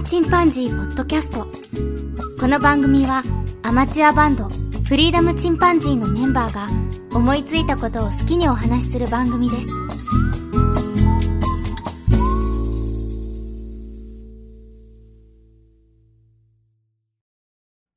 [0.00, 1.46] ムチンパンジー」ポッドキャスト
[2.40, 3.22] この番組は
[3.62, 6.68] アマチュアバンドフリーダムチンパンジーのメンバーが
[7.14, 9.68] 思いついたことを好きにお話しする番組です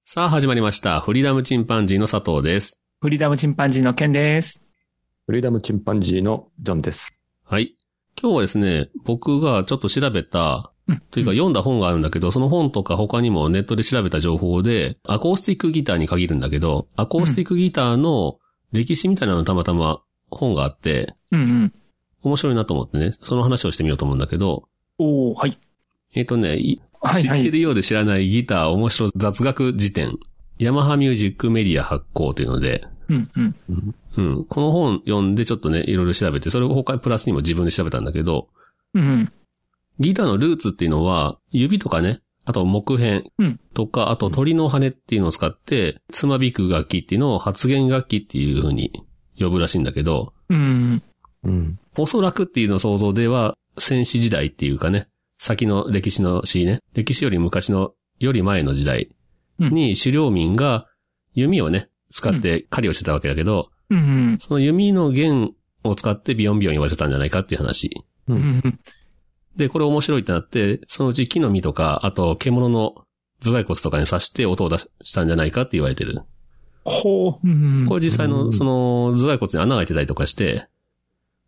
[0.04, 1.00] さあ始まりました。
[1.00, 2.80] フリーダムチンパンジーの佐藤です。
[3.02, 4.62] フリーダムチンパンジーのケンです。
[5.26, 7.18] フリーダムチンパンジーのジョンです。
[7.44, 7.76] はい。
[8.22, 10.73] 今日はですね、僕がちょっと調べた、うん
[11.12, 18.40] というか読んだ本があるんだけど、その本とか他にもネットで調べた情報で、アコースティックギターに限るんだけど、アコースティックギターの
[18.72, 21.74] 歴史みたいなのたまたま本があって、うんうん。
[22.24, 25.58] 面白いなと思ってね、その話をしてみようと思うんだけど、おー、はい。
[26.14, 27.44] えっ、とね、いはいはい。
[27.44, 30.18] 知ってるようで知らないギター面白雑学辞典、
[30.60, 33.56] ヤマハミュージックメディア発行というので、うんうん。
[34.18, 34.46] うん。
[34.46, 38.48] この本読んでちょっとね、いろいろ調べて、それを他にプラスにも自分で調べたんだけど、
[38.94, 39.34] うんうん。
[40.00, 48.92] ギターのルーツっていうのは、指とかね、あと木片うんとか、あと鳥の羽っていうのを使って、つまびく楽器っていうのを発言楽器っていう風に
[49.40, 51.04] 呼ぶらしいんだけど、うん
[51.44, 51.80] うん。
[51.98, 55.08] おそらくっていうの想像では、戦死時代っていうかね、
[55.40, 59.16] 先の歴史の詩ね、歴史より昔の、より前の時代
[59.60, 60.88] に狩猟民が
[61.34, 63.98] 弓をね、使って狩りをしてたわけだけど、うん。
[63.98, 64.02] う
[64.36, 68.06] んその弓の弦を使ってビヨンビヨン言わせたんじゃないかっていう話。
[68.28, 68.80] うん。
[69.56, 73.06] うんで、これ面白いってなって、そのうち木の実とか、あと獣の
[73.40, 76.22] 頭蓋骨とかに刺して音を出したんじゃないかって言われてる。
[76.86, 77.48] ほう。
[77.48, 80.68] うんこれ実際の、うんその頭蓋骨に穴が開いてたりとかして、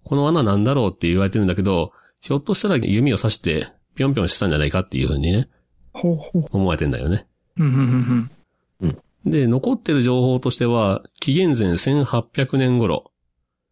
[0.03, 5.49] この穴なんだろうって言われてるんだけど、ひょっとしたら弓を刺して、ぴょんぴょんしてたんじゃないかっていうふうにね、
[5.93, 6.43] ほうほう。
[6.51, 7.25] 思われてんだよね。
[7.57, 8.29] うん
[9.25, 13.11] で、残ってる情報としては、紀元前1800年頃、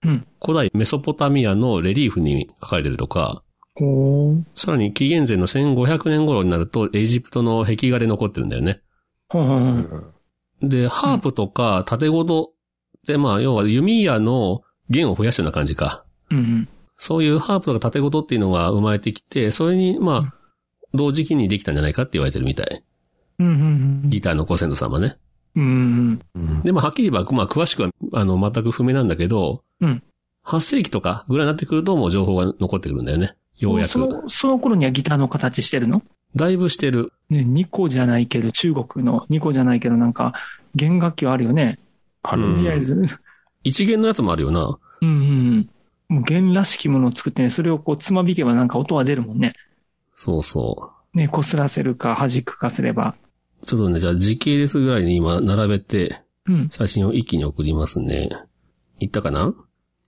[0.03, 3.42] うん古代メソポタミアのレリーフに書かれてるとか。
[4.55, 8.81] さらに紀元前の1500年頃になると、エジプトの壁画で残ってるんだよね。
[10.61, 12.51] で、ハープとか縦ごと
[13.05, 16.01] で、まあ、要は弓矢の弦を増やしたような感じか。
[16.31, 20.33] うんそういうハープとか縦ごとっていうのが生まれてきて、それに、まあ、
[20.93, 22.83] 同時期にできたんじゃないかって言われてるみたい。
[24.05, 25.17] ギターのご先祖様ね。
[25.55, 26.21] うん。
[26.35, 26.61] うん。
[26.61, 30.03] でも、はっきり言えば、まあ、詳しくは、あの、全く不明なんだけど、うん
[30.45, 33.35] 8世紀とかぐらいになってくると、もう情報が残ってくるんだよね。
[33.63, 33.89] ようやく。
[33.89, 36.03] その、その頃にはギターの形してるの？
[36.35, 37.11] だいぶしてる。
[37.29, 40.33] ね、ニコじゃないけど、中国のニコじゃないけど、なんか、
[40.75, 41.79] 弦楽器はあるよね。
[42.23, 42.93] あるとりあえず。
[42.93, 43.05] うん
[43.65, 44.77] 一弦のやつもあるよな。
[45.01, 45.69] うんうん。
[46.09, 49.53] もう弦らしきものを作ってね、それをこう、つまびけばなんか音は出るもんね。
[50.15, 51.17] そうそう。
[51.17, 53.15] ね、擦らせるか弾くかすれば。
[53.61, 56.69] ちょっとね、じゃあ時系列ぐらいに今並べて、うん。
[56.69, 58.27] 写真を一気に送りますね。
[58.99, 59.53] いったかな？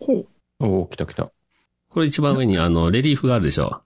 [0.01, 0.27] ほう。
[0.59, 1.31] おー、来た来た。
[1.95, 3.81] これ一番上にあの、レリーフがあるでしょ。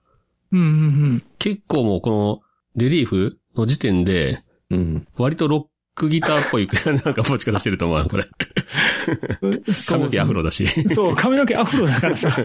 [0.50, 2.40] うんうん結構もうこの、
[2.74, 5.06] レリーフの時点で、うん。
[5.16, 6.68] 割とロックギターっぽい、
[7.04, 8.24] なんか持ち方してると思う、これ。
[9.42, 9.62] うん。
[9.86, 10.66] 髪の毛アフロだし。
[10.88, 12.36] そう、髪の毛アフロだからさ。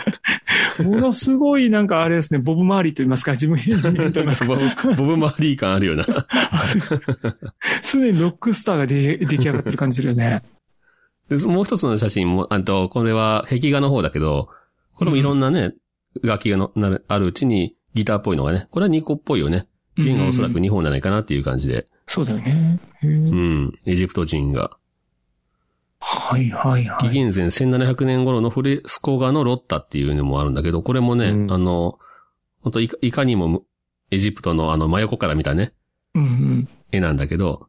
[0.83, 4.45] ものすごいなんかあれですね、ボブ周りと言いますか、自分自分と言いますか。
[4.45, 6.03] ボブ、ボブマーリー感あるよな。
[7.81, 10.43] すでにロックスターが出出来上がってる感じするよね。
[11.27, 14.49] でもう一つの写真も、あと、これは壁画の方だけど、
[14.95, 15.73] これもいろんなね、
[16.23, 19.67] 楽器がのなるあるうちにギターっぽいのがね、これは2個っぽいよね。
[19.97, 21.87] 弦がおそらく2本じゃないかなっていう感じで。
[22.07, 22.79] そうだよね。
[23.01, 23.73] へうーん。
[23.85, 24.77] エジプト人が。
[25.99, 27.09] はいはいはい。
[27.09, 31.97] 紀元前1700年頃のフレスコ画のロッタっていうのもあるんだけど、これもね、うんあの、
[32.61, 33.63] 本当いかいかにもむ
[34.11, 35.73] エジプトのあの真横から見たね、
[36.13, 37.67] うん絵なんだけど、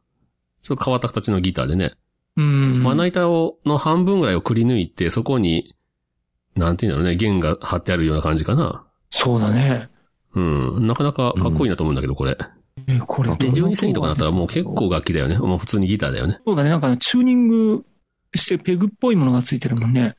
[0.61, 1.93] ちょっと変わった形のギターでね、
[2.35, 2.45] うん。
[2.45, 2.83] うん。
[2.83, 5.75] まな板を、の半分ぐらいをくり抜いて、そこに、
[6.57, 8.83] なんていうんだろうね、弦が張ってあるような感じかな。
[9.09, 9.89] そうだね。
[10.33, 10.87] うん。
[10.87, 12.37] なかなかかっこいいなと思うんだけど、これ。
[12.87, 13.29] え、これ。
[13.35, 15.37] で、12世紀とかだったらもう結構楽器だよね。
[15.37, 16.39] もう普通にギターだよね。
[16.45, 16.69] そうだね。
[16.69, 17.85] なんかチューニング
[18.35, 20.15] してペグっぽいものがついてるもんね。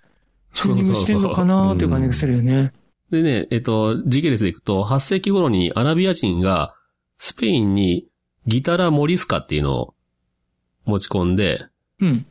[0.52, 2.72] チューニングしてんのかなーっていう感じがするよね。
[3.10, 6.74] でね、えっと、時系列でいくと、8世紀頃にアラビア人が
[7.18, 8.06] スペインに
[8.46, 9.94] ギタラ・モリスカっていうのを
[10.84, 11.66] 持ち込んで、
[12.00, 12.26] うん。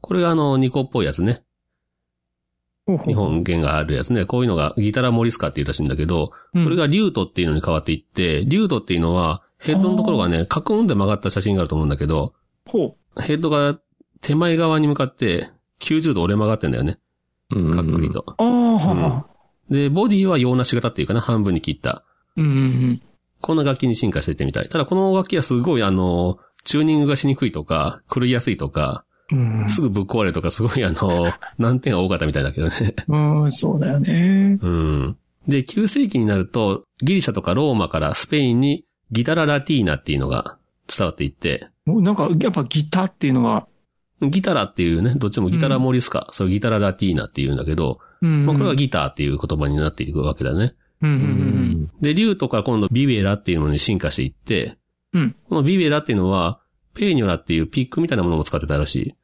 [0.00, 1.42] これがあの、ニコっぽいやつね。
[3.06, 4.24] 日本弦があるやつね。
[4.24, 12.32] こういうのがギタラ・モリスカっていうらしいんだけど、うんこれがリュートっていうのに変わっていって、リュートっていうのはヘッドのところがね、カクンって曲がった写真があると思うんだけど、
[12.66, 13.78] ほヘッドが
[14.20, 15.50] 手前側に向かって
[15.80, 16.98] 90度折れ曲がってんだよね。
[17.50, 17.70] うん。
[17.70, 18.24] かっこいいと。
[19.70, 22.04] で、ボディは洋梨型っていうかな、半分に切った。
[22.36, 23.02] うんうん
[23.42, 24.68] こんな楽器に進化していってみたい。
[24.68, 29.68] ただこの楽器はすごいあの、チューニングがしにくいとか、狂いやすいとか、うん。
[29.68, 32.94] すぐぶっ壊れるとか、すごいあの、 難点が多かったみたいだけどね。
[33.08, 34.58] うん、そうだよね。
[34.60, 35.16] うん。
[35.48, 43.66] で、9世紀になると、ギリシャとかローマからスペインにギタララティーナっていうのが伝わっていって、もうなんか、やっぱギターっていうのが、
[44.22, 48.46] ギタラっていうね、どっちもギタラモリスか、そうギタララティーナっていうんだけど、うん。
[48.46, 50.74] まあこれはギターっていう言葉になっていくわけだね。
[51.02, 51.20] うんううん
[51.84, 51.90] ん。
[52.02, 54.76] で、竜とか今度ビベラっていうのに進化していって、
[55.12, 56.60] うんこのビベラっていうのは、
[56.94, 59.14] ペーニョラっていうピックみたいなものも使ってたらしい。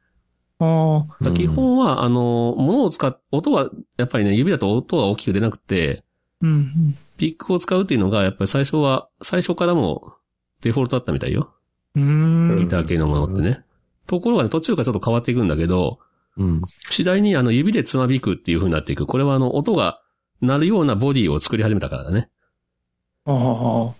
[0.59, 0.97] うん。
[1.27, 6.03] あ基本は、あの、物を使っ、音は、やっぱりね、指だと音が大きく出なくて、
[6.41, 6.97] うん。
[7.17, 10.13] ピックを使うっていうのが、やっぱり最初は、最初からも
[10.61, 11.53] デフォルトだったみたいよ。
[11.95, 12.55] うん。
[12.57, 13.63] ギター系のものってね。
[14.07, 15.99] ところがね、途中からちょっと変わっていくんだけど、
[16.37, 16.61] うん。
[16.89, 19.05] 次第にあの指でつまびくっていう風になっていく。
[19.05, 20.01] これはあの音が
[20.41, 22.29] 鳴るようなボディを作り始めたからだね。
[23.25, 23.93] ああ。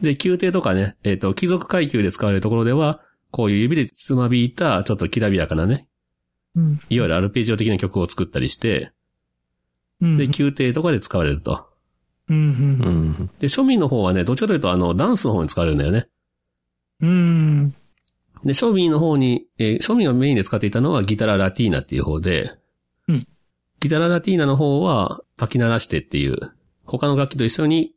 [0.00, 3.00] で、宮廷とかね、えっ、と、貴族階級で使われるところでは、
[3.30, 5.88] こういう指でつまびいた、ちょっときらびやかなね、
[6.54, 6.80] うん。
[6.88, 8.92] いわゆるアルペジオ的な曲を作ったりして、
[10.00, 10.16] うん。
[10.16, 11.66] で、宮廷とかで使われると。
[12.28, 12.36] うん。
[12.36, 12.40] う
[13.22, 13.30] ん。
[13.38, 16.08] で、庶民の方はね、どっちかというとあの、ダンスの方に使われるんだよね。
[17.00, 17.08] うん。
[17.08, 17.70] うん。
[18.44, 22.52] で、庶民の方に、えー庶民がメインで使っていたのはギタララティーナっていう方で、
[23.08, 23.28] うん
[23.78, 26.38] ギタララティーナの方は、かき鳴らしてっていう、
[26.84, 27.92] 他の楽器と一緒に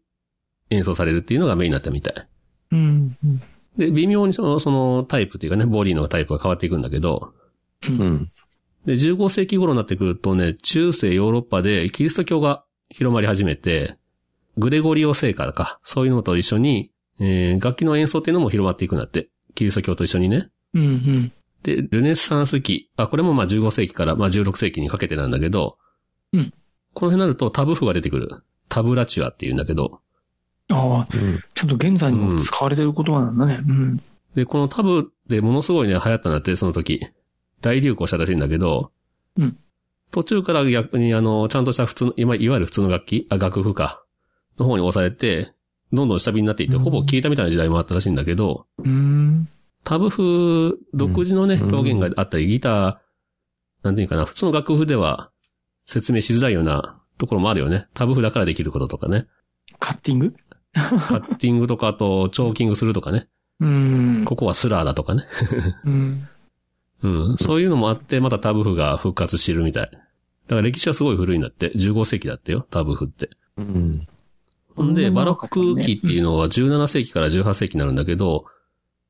[0.69, 2.27] 演奏されるっていうのがメインになったみたい。
[2.71, 3.17] うん。
[3.79, 7.33] で、微妙にその、そのタイプっていうかね、ボディのタイプが変わっていくんだけど、
[7.81, 8.29] うん。
[8.85, 13.97] で、15世紀頃になってくるとね、中世ヨーロッパでキリスト教が広まり始めて、
[14.57, 16.91] グレゴリオ聖歌か、そういうのと一緒に、
[17.21, 19.29] えー楽器の演奏っていうのも広まっていくんだって。
[19.55, 20.49] キリスト教と一緒にね。
[20.73, 20.81] うん。
[20.81, 21.31] うん。
[21.63, 22.91] で、ルネッサンス期。
[22.97, 25.77] あ、これもまあ15世紀からまあ16世紀にかけてなんだけど、
[26.33, 26.53] うん
[26.93, 28.43] この辺になるとタブ譜が出てくる。
[28.67, 30.01] タブラチュアっていうんだけど、
[30.71, 31.07] ああ。
[31.13, 31.39] うん。
[31.53, 33.59] ちょっと現在にも使われてる言葉なんだね。
[33.67, 34.01] うん。
[34.35, 37.07] で、このタブでものすごいね、流行ったんだって、その時。
[37.61, 38.91] 大流行したらしいんだけど、
[39.37, 39.57] うん
[40.11, 44.03] 途中から逆にあの、ちゃんとした普通の、今、いわゆる普通の楽器、あ、楽譜か、
[44.57, 45.53] の方に押されて、
[45.93, 49.47] どんどん下火になっていって、うんほぼ消えたみたいな時代もあったらしいんだけど、うん。
[49.83, 52.97] タブ譜独自のね、うん表現があったり、ギター、
[53.83, 55.29] なんていうかな、普通の楽譜では
[55.85, 57.87] 説明しづらいようなところもあるよね。
[57.93, 59.27] タブ譜だからできることとかね。
[59.77, 60.35] カッティング？
[61.07, 63.27] カッティングとか、あと、チョーキングするとかね。
[63.59, 64.23] うん。
[64.25, 65.25] ここはスラーだとかね。
[65.85, 66.27] うん。
[67.03, 67.37] うん。
[67.37, 69.89] そういうのもあって、またタブ譜が復活してるみたい。
[69.91, 71.71] だから歴史はすごい古いんだって。
[71.73, 73.29] 15世紀だってよ、タブ譜って。
[73.57, 74.07] うん。
[74.75, 78.45] ほんで、うんバロック期っていうのは17世紀から18世紀になるんだけど、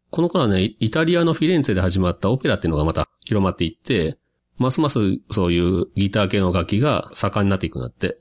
[0.10, 4.18] この頃はね、イタリアのフィレンツェで始まったオペラっていうのがまた広まっていって、
[4.58, 5.00] ますます
[5.30, 8.18] そういうギター系の楽器が盛んになっていくんだって。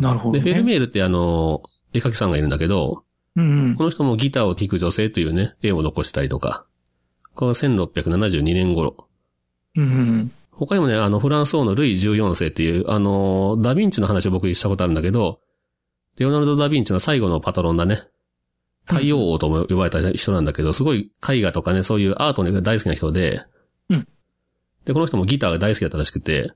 [0.00, 0.52] なるほど、で、ね。
[0.52, 1.62] フェルメールってあの、
[1.92, 3.04] 絵描きさんがいるんだけど、
[3.36, 3.74] うん。
[3.76, 6.66] この人もギターを弾く女性というね、絵を残したりとか、
[7.34, 9.08] これは1672年頃。
[9.76, 10.32] うん。
[10.50, 15.40] 他にもね、あの、フランス王のルイ14世っていう、あの、ダヴィンチの話を僕したことあるんだけど、
[16.18, 18.02] レオナルド・ダ・ヴィンチの最後のパトロンだね。
[18.84, 23.44] 太陽王とも呼ばれた人なんだけど、すごい絵画とかね、そういうアートが大好きな人で、
[23.88, 24.08] うん
[24.84, 26.52] で、この人もギターが大好きだったらしくて、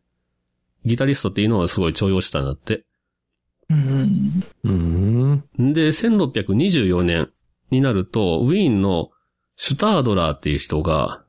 [0.84, 2.84] ギタリストっていうのをすごい重用してたんだって。
[3.70, 4.42] うん。
[4.64, 5.42] うん。
[5.74, 7.30] で、1624年
[7.70, 9.10] になると、ウィーンの
[9.56, 11.24] シュタードラーっていう人が、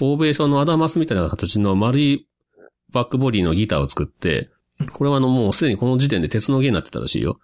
[0.00, 2.26] 欧米書のアダマスみたいな形の丸い
[2.90, 4.50] バックボディのギターを作って、
[4.92, 7.38] これはあのもうすでにこの時点で鉄の弦になってたらしいよ。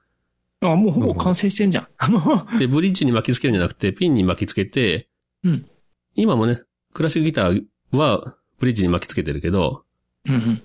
[0.60, 2.58] あ、もうほぼ完成してんじゃん。
[2.58, 5.08] で、ブリッジに巻きつけるんじゃなくて、ピンに巻きつけて、
[5.44, 5.66] うん
[6.14, 6.60] 今もね、
[6.94, 9.84] クラシックギターはブリッジに巻きつけてるけど、
[10.26, 10.62] うん。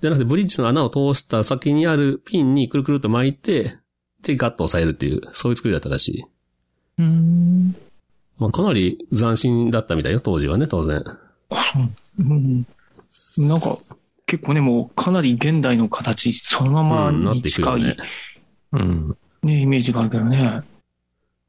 [0.00, 3.78] じゃなくてブリッジの穴を通した先にあるピンにくるくるっと巻いて、
[4.22, 6.24] で、ガッと押さえるっていう、そういう作りだったらしい。
[6.98, 7.76] うん。
[8.38, 11.02] まあ、かなり斬新だったみたいよ、当時はね、当然。
[11.50, 11.88] あ、そう。
[12.18, 12.66] うん。
[13.38, 13.78] なんか、
[14.26, 17.96] 結構ね、もうかなり現代の形、そのままにっていくよ近い、ねね。
[18.72, 19.16] うん。
[19.44, 20.62] イメージがあるけどね。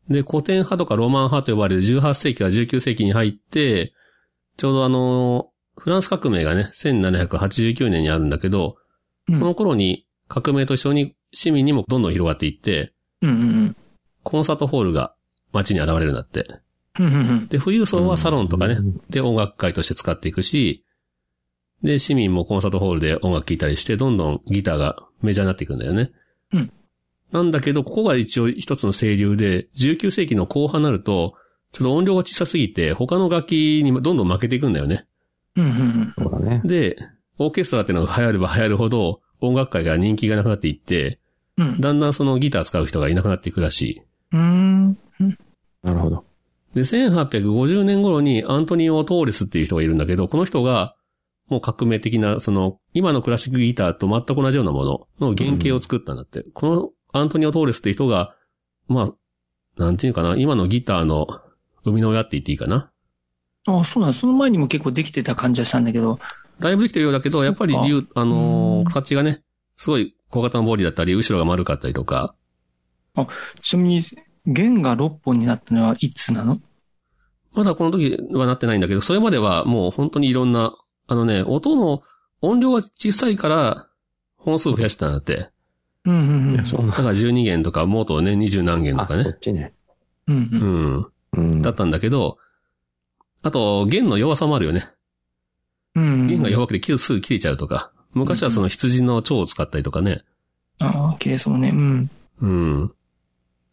[0.09, 3.93] で、古典派とかロマン派と呼ばれる18世紀から19世紀に入って、
[4.57, 8.77] ちょうどあの、フランス革命がね、1789年にあるんだけど、
[9.29, 13.75] うんこの頃に革命と一緒に市民にもどんどん広がっていって、うんうん
[14.23, 15.13] コンサートホールが
[15.53, 16.47] 街に現れるようになって。
[16.99, 17.05] うん。
[17.07, 20.85] うんうんで、富裕層はサロンとかね、うんで音楽会として使っていくし、
[21.83, 26.11] で、市民もコンサートホールで音楽聴いたりして、どんどんギターがメジャーになっていくんだよね。
[26.53, 26.71] うん
[27.31, 31.33] なんだけど、ここが一応一つの清流で、19世紀の後半になると、
[31.73, 35.05] ちょっと音量が小さすぎて、他の楽器にどんどん負けていくんだよね。
[35.57, 36.61] うんうんそうだね。
[36.63, 36.95] で、
[37.39, 41.19] オーケストラっていうのが流行れば流行るほど、音楽会が人気がなくなっていって、
[41.57, 41.81] うん。
[41.81, 44.01] だんだんそのギター使う人がいなくなっていくらしい。
[44.33, 44.97] うん。
[45.83, 46.25] なるほど。
[46.73, 50.95] で、1850年頃にアントニオ・トーレスっていう人がいるんだけど、この人が、
[51.47, 54.83] もう革命的な、その、今のクラシックギターと全く同じようなも
[55.19, 56.43] のの原型を作ったんだって。
[56.53, 58.35] このアントニオ・トーレスっていう人が、
[58.87, 59.13] まあ、
[59.77, 61.27] なんていうかな、今のギターの
[61.83, 62.91] 生みの親って言っていいかな。
[63.67, 64.13] ああ、そうなんだ。
[64.17, 66.19] その前にも結構できてた感じはしたんだけど。
[66.59, 69.43] だいぶできてるようだけど、やっぱり竜、あのうんー形がね、
[69.75, 72.33] すごい小型のボディだったり、後ろが丸かったりとか、
[73.61, 74.01] ちなみに、
[74.45, 76.59] 弦が6本になったのはいつなの？
[77.53, 80.73] まだこの時はなってないんだけど、それまではもう本当にいろんな、
[81.07, 82.03] あのね、音の
[82.41, 83.87] 音量が小さいから、
[84.37, 85.49] 本数を増やしてたんだって。
[86.05, 89.39] うんうんうんだから12弦とか、モートね、20何弦とあ、かねそっ。
[89.39, 89.73] ちね。
[90.27, 90.57] うんう
[91.35, 91.51] うんん。
[91.53, 91.61] うん。
[91.61, 92.37] だったんだけど、
[93.41, 94.89] あと、弦の弱さもあるよね。
[95.95, 96.27] うん。
[96.27, 97.91] 弦が弱くて切るすぐ切れちゃうとか。
[98.13, 100.23] 昔はその羊の腸を使ったりとかね。
[100.79, 101.69] ああ、綺麗そうね。
[101.69, 102.11] うん。
[102.41, 102.93] うん。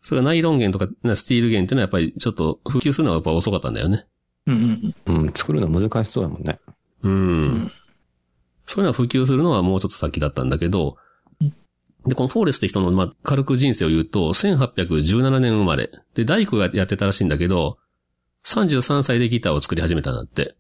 [0.00, 4.04] それがナイロン弦とか、ねスティール弦っていうのはやっぱりちょっと普及するのはやっぱ遅かったんだよね。
[4.47, 6.61] うんうんうん、作るの難しそうだもんね。
[7.02, 7.47] うん。
[7.64, 7.73] ん
[8.66, 10.97] そういうのは普及するのはもうちょっと先だったんだけど、
[12.06, 15.90] で、このフォーレスって人の、まあ、軽く人生を言うと、1817年生まれ。
[16.14, 17.78] で、大工がやってたらしいんだけど、
[18.47, 20.57] 33歳でギターを作り始めたんだって。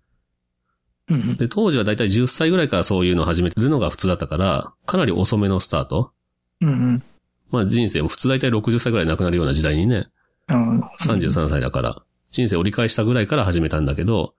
[1.08, 1.36] うんうん。
[1.36, 6.12] で、当時はだいたい10歳ぐらいからそういうのを始めてるのが普通だったから、かなり遅めのスタート。
[6.60, 7.02] うんうん。
[7.50, 10.06] まあ人生も普通だいたい60歳ぐらい亡くなるような時代にね、
[10.46, 14.34] あ33歳だから、人生折り返したぐらいから始めたんだけど、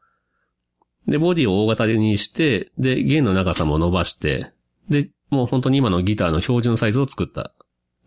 [1.07, 4.51] で、ボディを大型にして、で、弦の長さも伸ばして、
[4.89, 7.53] で、もう本当に今のギターの標準サイズを作った。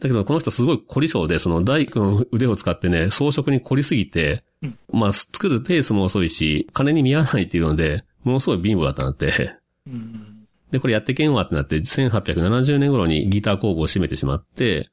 [0.01, 9.57] だけど、この人すごい凝り性で、その大工の腕を使ってね、装飾に凝りすぎて、うんまあ、作るペースも遅いし、金に見合わないっていうので、ものすごい貧乏だったんだって。
[9.87, 10.35] うん
[10.71, 14.91] で、これやってけんわってなって、1870年頃にギター工房を閉めてしまって、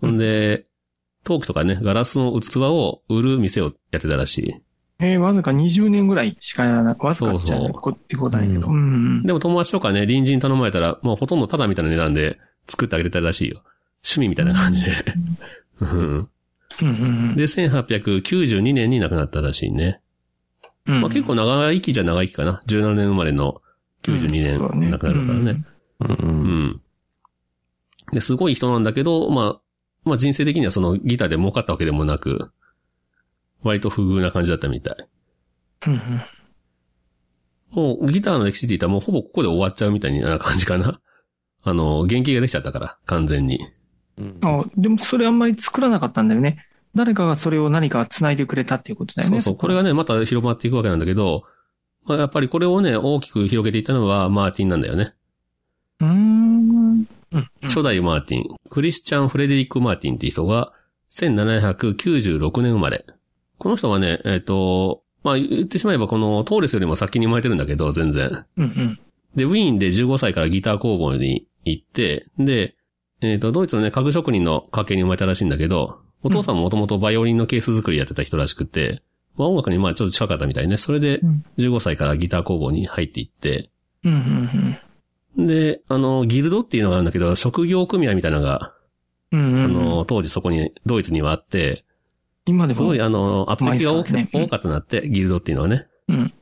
[0.00, 0.66] ほんで、
[1.24, 4.54] 陶器とかね、ガラスの器を売る店をやってたらしい。
[4.98, 8.66] えー、わずか20年ぐらいしかやらなく、わずかっちゃそうそうことだけど。
[8.66, 8.76] ううんう
[9.20, 9.22] ん。
[9.22, 13.62] でも友達とかね、隣人頼まれたら、もうほとんどタダみたいな値段で作ってあげてたらしいよ。
[14.04, 14.92] 趣味みたいな感じで。
[15.80, 16.28] うん。
[17.36, 20.00] で、1892年に亡くなったらしいね。
[20.84, 22.62] まあ結構長生きじゃ長生きかな。
[22.66, 23.62] 17年生まれの
[24.02, 25.64] 92年亡くなるからね。。
[28.20, 28.82] すごい人なん。
[28.82, 29.60] だけど、まあ、
[30.04, 32.50] まあ人生的にはそのギターで儲かったわけでもなく、
[33.62, 34.96] 割と不遇な感じだったみたい。
[37.70, 41.00] もうギターの歴史って言ったらもうほぼここで終わっちゃうみたいな感じかな。
[41.62, 43.60] あの、原型ができちゃったから、完全に。
[44.18, 46.66] うんあでもそれあんまり作らなかったんだよね。
[46.94, 49.40] 誰かがそれを何か繋いでくれたっていうことだよね。
[49.40, 49.56] そうそう。
[49.56, 51.44] これがね、また広まっていくわけなんだけど、
[52.04, 55.14] まあ、やっぱりこれをね、大きく広げていったのはマーティンなんだよね。
[56.00, 57.06] うーん。
[57.32, 60.72] うん初代マーティン、クリスチャン・フレデリック・マーティンっていう人が、
[61.10, 63.06] 1796年生まれ。
[63.58, 68.44] この人はね、えっ、と、まあ言ってしまえばこのトーレスよりも先に生まれてるんだけど、全然。
[68.56, 69.00] うんうん。
[69.34, 72.76] で、ウィーンで15歳からギター工房に行って、で、
[73.22, 79.02] えっ、と、ドイツのね、家具職人の家系に生まれたらしいんだけど、お父さんももともとバイオリンのケース作りやってた人らしくて、
[79.36, 80.76] まあ音楽にまあちょっと近かったみたいね。
[80.76, 83.70] それでうん15歳からギター工房に入っていって、
[84.04, 84.78] うんうん
[85.36, 88.74] で、あの、ギルドっていうのがあるんだけど、職業組合みたいなのが、
[89.30, 89.40] うん。
[89.40, 91.86] うんうんその、当時そこに、ドイツにはあって、
[92.44, 92.76] 今でも。
[92.76, 95.86] すごいあの、圧力が大きねうん多かったなって、ギルドっていうのはね。
[96.08, 96.34] うん。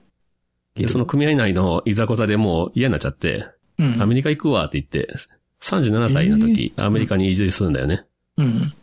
[0.75, 3.47] でその組合内のいざこざでもう嫌になっちゃって、
[3.79, 4.03] うん。
[4.03, 5.09] アメリカ行くわって言って、
[5.63, 8.07] 37歳の時、アメリカに移住するんだよね。
[8.37, 8.75] うん。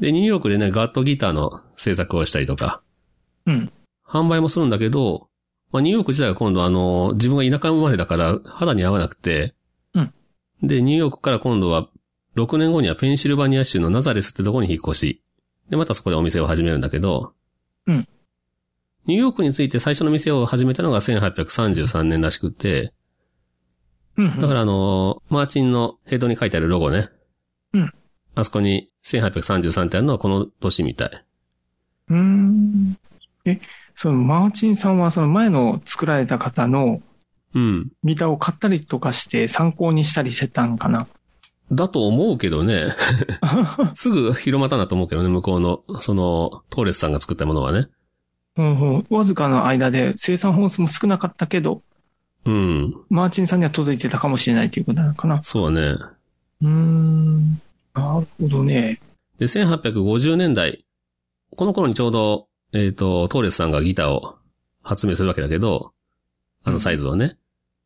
[0.00, 2.82] で、ニューヨークでね、ガットギターの制作をしたりとか、
[3.46, 3.72] うん。
[4.06, 5.28] 販売もするんだけど、
[5.72, 9.54] まあ、ニューヨーク自体は今度あの、自分が田舎生まれだから肌に合わなくて、
[9.94, 10.14] うん
[10.62, 11.88] で、ニューヨークから今度は、
[12.36, 15.22] 6年後にはペンシルバニア州のナザレスってとこに引っ越し、
[15.70, 17.34] で、またそこでお店を始めるんだけど、
[17.86, 18.08] うん
[19.06, 22.94] ニューヨークについて最初の店を始めたのが1833年らしくて、
[24.16, 24.38] うん。
[24.38, 27.08] だからあの、マーチンのヘッドに書いてあるロゴね。
[27.72, 27.92] うん。
[28.34, 31.24] あそこに1833ってあるのはこの年みたい。
[32.10, 32.96] うーん。
[33.44, 33.60] え、
[33.94, 37.00] そのマーチンさんはその前の作られた方の
[37.54, 37.92] うん。
[38.02, 41.06] ギターを買ったりとかして参考にしたりしてたんかな？
[41.72, 42.88] だと思うけどね。
[43.94, 47.88] すぐ広まったなと思うけどね、向こうの、その、トーレスさんが作ったものはね。
[48.56, 49.06] うんうん。
[49.08, 51.82] わずかの間で生産本数も少なかったけど、
[52.44, 52.94] うん。
[53.08, 55.42] マーチンさんには届いてたかもしれないということなのかな。
[55.42, 55.96] そうだね。
[56.62, 57.50] うーん。
[57.94, 59.00] なるほどね。
[59.38, 60.84] で、1850年代、
[61.56, 64.36] この頃にちょうど、えっ、と、トーレスさんがギターを
[64.82, 65.92] 発明するわけだけど、
[66.64, 67.38] あのサイズをね。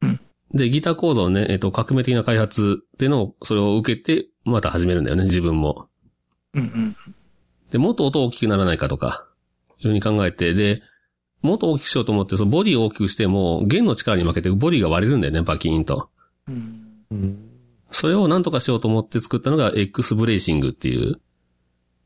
[0.02, 0.20] うん
[0.54, 5.88] で、ギター構造をね、えっ、と、革命的な開発っていうのを、それを受けて、また始めるんだよね、自分も。
[6.54, 6.96] うんうん。
[7.70, 9.26] で、もっと音大きくならないかとか、
[9.78, 10.80] いうふうに考えて、で、
[11.42, 16.08] もっと大きくしようと思って、そのボディを大きくしても、弦の力に負けてボディが割れるんだよね、バキーンと。
[16.48, 17.44] うんうん
[17.90, 21.22] それを何とかしようと思って作ったのが X ブレーシングっていう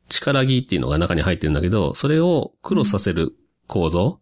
[0.07, 3.35] 力木っていうのが中に入ってるんだけど、それをクロスさせる
[3.67, 4.19] 構造、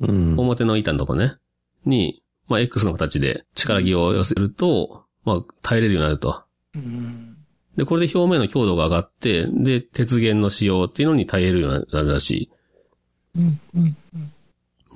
[0.00, 0.38] うん。
[0.38, 1.36] 表の板のとこね、
[1.84, 6.42] に、まあ、X の形で力木を寄せると、まあ、耐えれるようになると。
[6.74, 7.36] うん。
[7.76, 12.50] で、これで表面の強度が上がって、で、鉄弦の使用っていうのに耐えるようになるらし
[13.36, 13.60] うん。
[13.74, 13.86] うん。
[13.86, 13.94] い。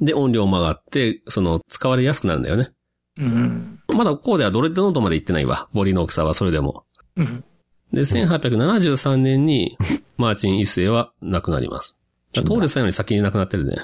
[0.01, 2.71] で、音量も上がって、その、使われやすくなるんだよね。
[3.19, 3.81] うん。
[3.95, 5.69] まだここではドレッドノートまで行ってないわ。
[5.73, 6.85] ボディの大きさはそれでも。
[7.17, 7.45] うん。
[7.93, 9.79] で、1873年に、
[10.17, 11.97] マーチン一世は亡くなります。
[12.33, 13.77] トーレスさんより先に亡くなってるね。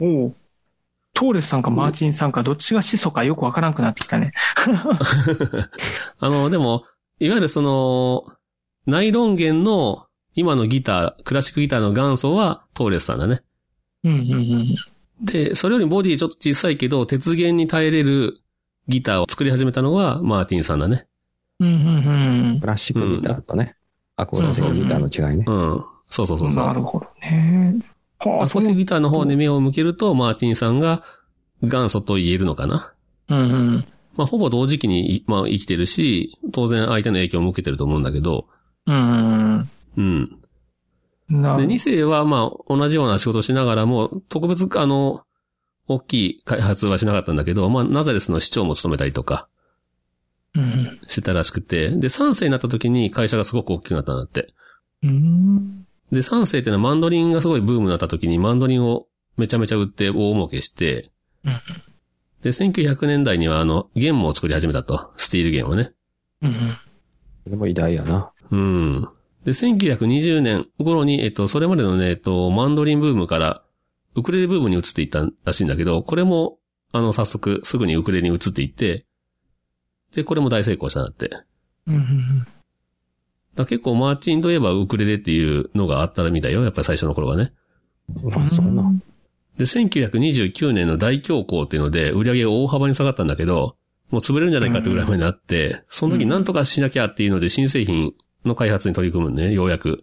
[0.00, 0.34] おう
[1.14, 4.32] トーレスさんかマーチンさんかどっちが始祖かよくわからんくなってきたね。
[6.18, 6.84] あの、でも、
[7.20, 8.24] いわゆるその、
[8.86, 13.42] ナイロン弦の今のギター、クラシックギターの元祖はトーレスさんだね。
[14.04, 14.12] うん。
[14.12, 14.76] うん。
[15.22, 18.40] で、それよりボディちょっと小さいけど、鉄弦に耐えれる
[18.88, 21.06] ギターを作り始めたのがマーティンさんだね。
[21.60, 21.68] うん。
[21.68, 22.60] うん。
[22.60, 23.76] クラシックギターとね、
[24.16, 25.44] アコースティックギターの違いね。
[25.46, 25.84] うん。
[26.08, 26.66] そうそうそうそう。
[26.66, 27.76] なるほどね。
[28.18, 28.76] はあ、アコースティックう。
[28.78, 31.04] ギターの方に目を向けると、マーティンさんが
[31.62, 32.92] 元祖と言えるのかな。
[33.28, 33.38] うん。
[33.38, 33.42] う
[33.78, 33.84] ん。
[34.16, 38.46] まあ、ほぼ同時期に、まあ、生きてるし、当然相手の影響を受けてると思うんだけど、
[38.86, 39.68] うん。
[39.96, 40.38] うん。
[41.28, 45.22] で、なる2世はまあ、同じような仕事をしながらも、特別、あの、
[45.88, 49.48] 大きい開発はしなかったんだけど、まあ、ナザレスの市長も務めたりとか
[50.54, 51.00] うん。
[51.06, 54.54] してたらしくて、で、3世になった時に会社がすごく大きくなったんだって。
[55.02, 55.86] うん。
[56.10, 61.10] で、3世っていうのはマンドリンがすごいブームになった時にマンドリンをめちゃめちゃ売って大儲けして、
[61.44, 61.60] うん
[62.42, 65.12] で、1900年代にはあの、弦も作り始めたと。
[65.16, 65.92] スティール弦をね。
[66.42, 66.76] うん。
[67.44, 68.32] でも偉大やな。
[68.50, 69.08] うん。
[69.44, 73.62] で、1920年頃に、えっと、それまでのね、えっと、マンドリンブームから、
[74.14, 76.58] ウクレレブームに移っていったらしいんだけど、これも、
[76.92, 79.06] あの、早速、すぐにウクレレに移っていって、
[80.14, 81.30] で、これも大成功したんだって。
[83.54, 86.62] だ結構、マーチンといえばウクレレっていうのがあったみたいよ。
[86.62, 87.52] やっぱり最初の頃はね。
[88.32, 88.92] あ、そんな。
[89.56, 93.76] で、1929年の大恐慌っていうので、売り上げが大幅に下がったんだけど、
[94.10, 98.12] もう潰れるんじゃないかってぐらいまでになって、その時なんとかしなきゃっていうので、新製品
[98.44, 100.02] の開発に取り組むね、ようやく。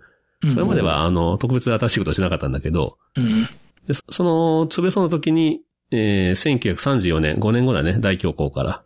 [0.49, 3.47] それまでは、あの、特別で新しいことをしなかったんだけど、うん。
[3.86, 8.84] でそその、潰れそうな時に、えー、1934年、5年後だね、大恐慌から。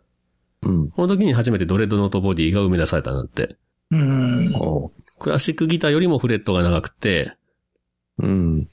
[0.62, 0.90] うん。
[0.90, 3.56] この時に初めてドレッドノートボディが生み出されたんだって。
[3.90, 4.52] うん。
[5.18, 7.36] クラシックギターよりもフレットが長くて、
[8.18, 8.68] うん。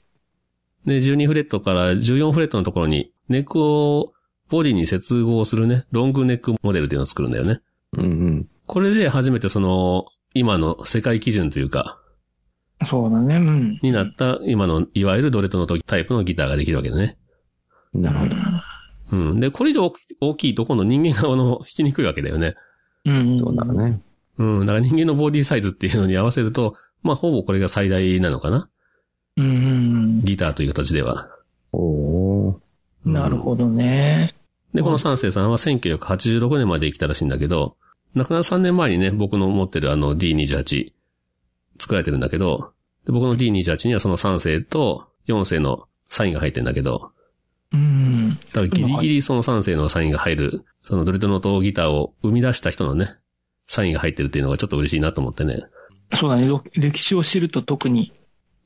[0.86, 4.12] で、12フレットから14フレットのところに、ネックを
[4.48, 7.60] ボディに接合するね、ロングネックモデルっていうのを作るんだよね。
[7.92, 8.48] うんうん。
[8.66, 11.98] これで初めてその、今の世界基準というか、
[12.84, 13.36] そうだね。
[13.36, 13.78] うん。
[13.82, 17.16] になった今の、いわゆるドレッドノートタイプのギターができるわけだね。
[17.94, 18.36] なるほど。
[19.12, 19.40] うん。
[19.40, 22.56] で、これ以上大きいと今度人間側の弾きにくいわけだよね。
[23.04, 23.38] うん。
[23.38, 24.00] そうだね。
[24.38, 24.66] うん。
[24.66, 28.68] だから人間のボディサイズっていうのに合わせると、まあ、ほぼこれが最大なのかな。
[29.36, 30.20] うん。
[30.24, 31.28] ギターという形では。
[31.72, 32.54] おー
[33.04, 34.36] うんなるほどね。
[34.74, 37.76] で、この三世さんは1986年まで生きたらしいんだけど、
[38.14, 40.92] 亡くなる3年前にね、僕の持ってるあの D28
[41.78, 42.72] 作られてるんだけど、
[43.06, 47.12] で僕の D28 にはその3世と4世のサインが入ってるんだけど、
[47.72, 48.36] うん。
[48.36, 53.16] だからギリギリその3世のサインが入る、そのドレッドノートギターを生み出した人のね、
[53.66, 55.62] サインが入ってるっていうのがちょっと嬉しいなと思ってね。
[56.12, 56.46] そうだね。
[56.46, 58.12] ろ歴史を知ると特に。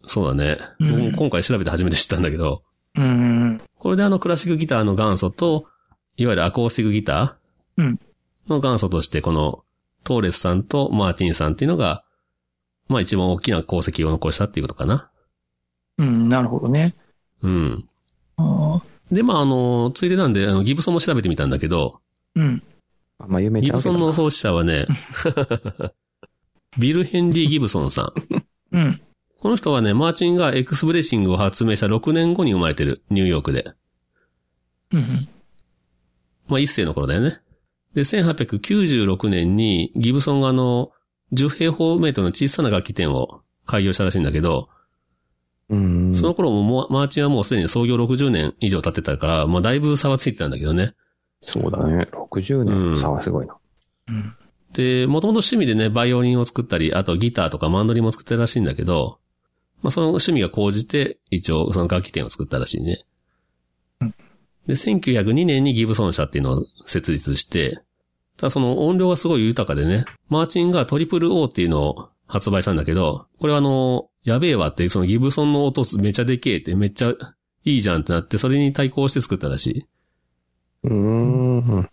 [0.07, 0.59] そうだね。
[0.81, 2.63] うん僕も今回調べて初めて知ったんだけど、
[2.97, 3.61] うん。
[3.79, 5.67] これであのクラシックギターの元祖と、
[6.17, 8.01] いわゆるアコースティックギターうん
[8.49, 9.65] の元祖として、この
[10.05, 12.05] トーレスさんとマーティンさんっていうのが、
[12.89, 15.11] まあ一番大きな功績を残したっていうことかな。
[15.99, 16.29] うん。
[16.29, 16.95] なるほどね。
[17.43, 17.89] うん。
[19.11, 22.01] で、まああの、ついでなんで、あの、ギブソンも調べてみたんだけど、
[22.35, 22.63] うん。
[23.19, 24.13] ま有名ちギブソンの。
[24.13, 24.87] 創始者はね、
[26.79, 28.13] ビル・ヘンリー・ギブソンさ
[28.73, 28.77] ん。
[28.77, 29.01] うん。
[29.41, 33.73] この人はね、マーチンが Xブレイシングを発明した6年後に生まれてる、ニューヨークで。
[34.93, 35.29] うん。
[36.49, 37.41] まあ一世の頃だよね。
[37.97, 40.91] で、1896年にギブソンがあの、
[41.33, 44.69] 10平方メートルの小さな楽器店を開業したらしいんだけど、
[45.71, 46.15] うん。
[46.15, 50.95] その頃もマーチンはもうすでに創業60年以上経ってたから、まあだいぶ差はついてたんだけどね。
[51.41, 52.07] そうだね。
[52.13, 53.57] 60年の差はすごいな。
[54.75, 59.21] で、もともと趣味でね、バイオリンを作ったり、あとギターとかマンドリンも作ってるらしいんだけど、
[59.81, 63.07] まあその趣味が高じて、一応その楽器店を作ったらしいね。
[64.67, 67.81] で、1902年にギブソン社っていうのを設立して、
[68.37, 77.15] ただその音量がすごい豊かでね、マーチンがトリプル O っていうのを発売したんだけど、これはあの、やべえわって、そのギブソンの音めちゃでけえってめっちゃ
[77.65, 79.87] いいじゃんってなって、それに対抗して作ったらしい。
[80.85, 81.83] うーん。
[81.83, 81.91] だか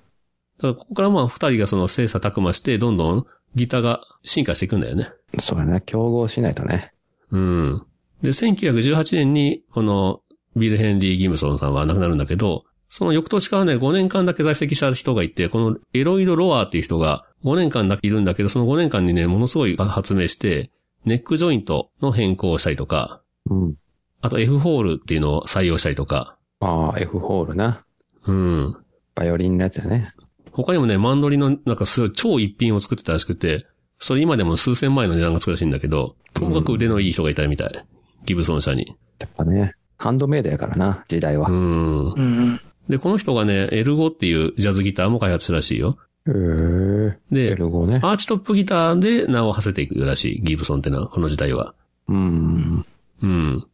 [0.68, 3.26] らここからまあ二人がその精査琢磨して、どんどん
[3.56, 5.12] ギターが進化していくんだよね。
[5.42, 5.82] そうだね。
[5.86, 6.94] 競合しないとね。
[7.32, 7.86] うん。
[8.22, 10.22] で、1918年に、この、
[10.56, 20.70] ビル・ヘンリー・ギムソンさんは亡くなるんだけど、その翌年からね、5年間だけ在籍した人がいて、このエロイド・ロアーっていう人が5年間だけいるんだけど、その5年間にね、ものすごい発明して、
[21.04, 23.76] ネックジョイントの変更をしたりとか、うん。
[24.22, 27.84] あと F ホールっていうのを採用したりとか、ああ、F ホールな。
[28.28, 28.78] うん。
[29.16, 30.14] バイオリンのやつやね。
[30.52, 33.66] 他にもね、マンドリのなんかすごい超一品を作ってたらしくて、
[33.98, 37.86] それ今でも数千万円の値段がつくらしいんだけど、ともかく腕のいい人がいたみたい。
[38.26, 38.96] ギブソン社に。
[39.18, 41.50] やっぱね、ハンドメイドやからな、時代は。
[41.50, 42.12] へうん。
[42.12, 42.62] うん。
[42.90, 45.98] で、この人がね、エルゴっていうジャズギターも開発したらしいよ。
[46.28, 46.32] え。
[46.32, 48.00] エで、ルゴね。
[48.04, 51.74] アーチトップギターで名を馳せていくらしい、ギブソンってのは、この時代は。
[52.08, 52.86] うん。
[53.22, 53.66] うん。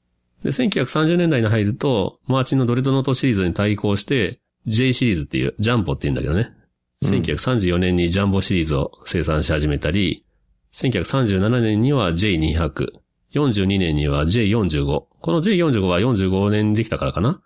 [0.44, 6.52] で、1930年代に入ると、マーチンのドレッドノートシリーズに対抗して、J シリーズっていう、ジャンボって言うんだけどね。
[6.54, 6.60] うん
[7.02, 10.26] 1934年にジャンボシリーズを生産し始めたり、
[10.74, 12.88] 1937年には J200、
[13.34, 14.84] 42年には J45。
[15.22, 17.42] この J45 は45年にできたからかな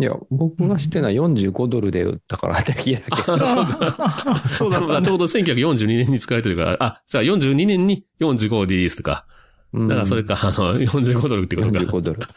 [0.00, 3.36] いや、僕が知ってるのは45ドルで売ったからって聞いたけど。
[4.48, 9.26] そうだったちょうど1942年に作られてるから、あ、じゃあ42年に45をリリースとか。
[9.74, 11.78] だだからそれか、あの、45ドルってことか。
[11.78, 12.26] 45ドル。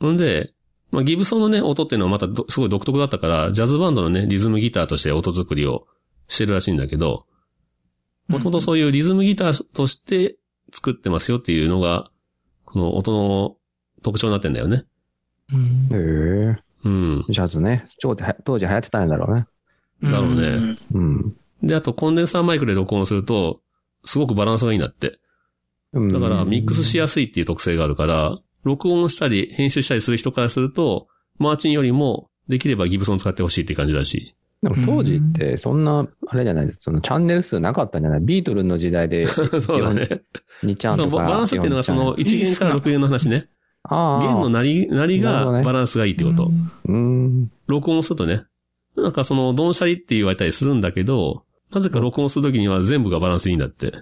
[0.00, 0.52] ほんで、
[0.90, 5.86] まあ、ギブソンのね、音っていうのはまたどすごい独特だったから、ジャズバンドのね、リズムギターとして音作りを
[6.28, 7.26] してるらしいんだけど、
[8.28, 10.36] もともとそういうリズムギターとして
[10.72, 12.10] 作ってますよっていうのが、
[12.64, 13.56] この音の
[14.04, 14.84] 特徴になってんだよね。
[15.52, 16.56] うんへえ。
[16.84, 17.24] うん。
[17.28, 17.86] ジャズね。
[17.98, 19.46] ちょうどは当時流行ってたんだろうね。
[20.02, 20.78] だろうね。
[20.92, 21.36] うん。
[21.62, 23.60] で、あとコンデンサーマイクで録音すると、
[24.04, 25.18] すごくバランスがいいんだって。
[25.94, 31.06] うんだから、ミックスしやすいっていう特性があるから、録音したり、編集したりする人からすると、
[31.38, 34.34] マーチンよりも、できればギブソン使ってほしいって感じだし。
[34.62, 38.20] でも当時って、そんな、あれじゃないですそのチャンネル数なかったんじゃない？
[38.20, 39.48] ビートルズの時代で そう
[39.80, 40.22] だね。
[40.62, 41.04] 2チャンとか。
[41.04, 43.48] そのババランスっていうのがその4 1弦から6弦の話ね。
[43.88, 46.50] 弦の鳴り、鳴りがバランスがいいってこと。
[46.86, 47.50] うん。
[47.66, 48.44] 録音するとね。
[48.96, 53.92] なんかその、ドンシャリって言われたりするんだけど、なぜか録音するときには全部がバランスいいんだって。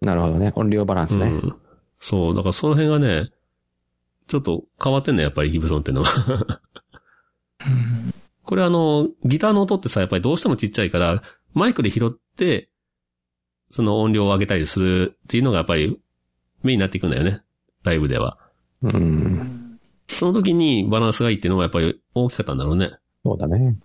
[0.00, 0.52] なるほどね。
[0.54, 1.28] 音量バランスね。
[1.28, 1.56] うん。
[1.98, 3.30] そう、だからその辺がね、
[4.26, 6.60] ちょっと変わってんね、やっぱりギブソンっていうのは。
[7.66, 8.12] うん
[8.46, 11.20] これあの、ギターの音ってさ、やっぱりどうしてもちっちゃいから、
[11.52, 12.70] マイクで拾って、
[13.70, 16.00] その音量を上げたりするっていうのがやっぱり
[16.62, 17.42] メインになっていくんだよね。
[17.82, 18.38] ライブでは。
[18.94, 19.78] うん。
[20.08, 22.90] その時にバランスがいいっていうのがやっぱり大きかったんだろうね。
[23.24, 23.76] そうだね。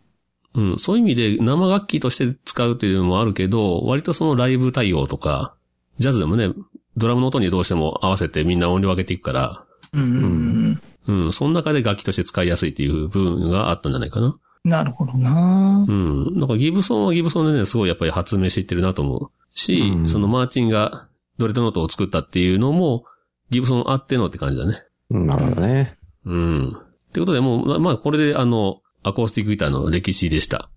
[0.53, 0.77] うん。
[0.77, 5.55] そういう意味で生楽器として使うっていうのもあるけど、割とそのライブ対応とか、
[5.97, 6.49] ジャズでもね、
[6.97, 11.33] ドラムの音にどうしても合わせてみんな音量上げていくから、うんうん。
[11.33, 14.37] その中で楽器として使いやすいっていう部分があったんじゃないかな。
[14.63, 16.39] なるほどなうん。
[16.39, 19.31] だからギブソンはギブソンでね、すごいやっぱり発明していってるなと思う。
[19.53, 23.05] し、うんそのマーチンがドレッドノートを作ったっていうのも、
[23.49, 24.83] ギブソンあってのって感じだね。
[25.11, 25.97] うんなるほどね。
[26.25, 26.67] うん。
[26.69, 30.69] ってことでもう、ままあこれであの、アコースティックギターの歴史でした。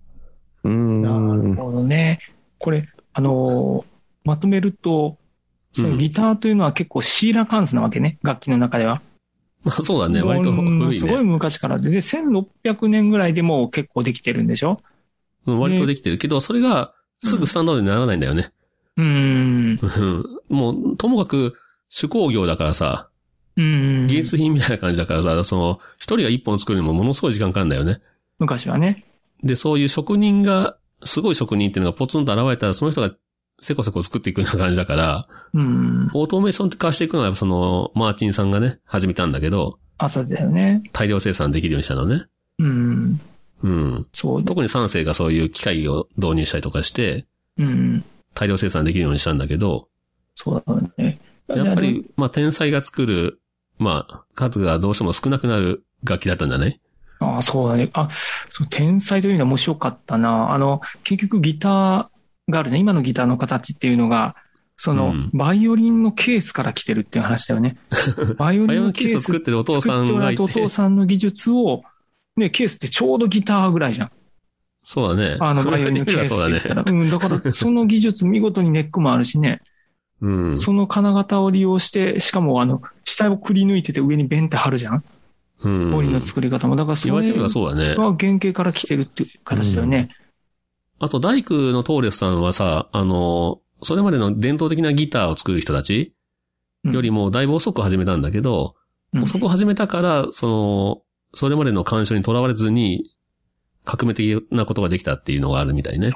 [0.65, 1.03] うん。
[1.03, 2.21] なるほどね。
[2.59, 3.95] これ、あのー
[4.27, 5.19] まとめると、
[5.73, 9.03] そのギターというのは結構シーラカンスなわけね、楽器の中では。
[9.65, 11.25] まあそうだね、割とうん古いすごいね。
[11.25, 14.81] 昔からで、で、1600年ぐらいでもう結構できてるんでしょ？
[15.47, 18.51] うん割とできてるけど、それがすぐスタンダードにならないんだよね。
[18.97, 19.79] うん。
[19.83, 20.25] うん。
[20.49, 21.55] もう、ともかく、
[21.95, 23.11] 手工業だからさ、
[23.57, 24.07] うん。
[24.07, 28.01] 技術品みたいな感じだからさ、その、一人が一本作るにもものすごい時間かかるんだよね。
[28.39, 29.05] 昔はね。
[29.43, 33.11] で、そういう職人が、すごい職人っていうのがポツンと現れたら、その人が
[33.61, 36.11] せこせこ作っていくような感じだから、うん。
[36.15, 40.83] オートメーション化していくのは、その、マーチンさんがね、始めたんだけど、後だよね。
[40.93, 42.25] 大量生産できるようにしたのね。
[42.59, 43.21] うん。
[43.63, 44.07] うん。
[44.13, 44.45] そう。
[44.45, 47.27] 特に三世がそういう機械を導入したりとかして、
[47.59, 48.05] うん。
[48.35, 49.89] 大量生産できるようにしたんだけど、
[50.35, 51.19] そうだね。
[51.49, 53.41] やっぱり、まあ、天才が作る、
[53.85, 56.81] まあ、数がどうしても少なくなる楽器だったんじゃない
[57.21, 57.91] ああ、そうだね。
[57.93, 58.09] あ、
[58.51, 60.53] そう、天才というのは面白かったな。
[60.53, 62.07] あの、結局ギター
[62.51, 62.79] があるね。
[62.79, 64.37] 今のギターの形っていうのが、
[64.77, 67.77] その、うんバイオリンのケースから来てるっていう話だよね。
[68.37, 71.83] バイオリンのケースを作ってるお父さんがお父さんの技術を、
[72.37, 74.11] ね、ケースってちょうどギターぐらいじゃん。
[74.83, 75.37] そうだね。
[75.41, 76.85] あの、バイオリンのケースって言ったら。
[76.87, 79.63] うん、だから、その技術見事にネックもあるしね。
[80.25, 80.57] うん。
[80.57, 85.05] その金型を利用して、しかもあの、下をくり抜いてて上にベンって貼るじゃん？
[85.63, 85.91] うん。
[85.91, 86.77] ボリの作り方も。
[86.77, 87.95] だからそれ言われてみればそうだね。
[87.95, 90.09] が原型から来てるっていう形だよね。
[90.99, 96.15] あと、大工のトーレスさんはさ、あの、それまでの伝統的なギターを作る人たち
[96.85, 98.77] よりもだいぶ遅く始めたんだけど、
[99.13, 101.03] うん遅く始めたから、その、
[101.35, 103.15] それまでの干渉にとらわれずに、
[103.85, 106.15] 革命的なことができたっていうのがあるみたいね。